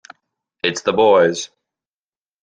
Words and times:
It's 0.63 0.81
the 0.81 0.93
boys! 0.93 1.51